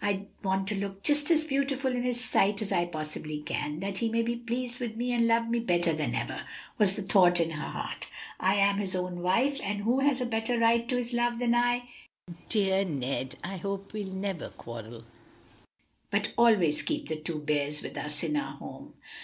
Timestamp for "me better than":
5.48-6.14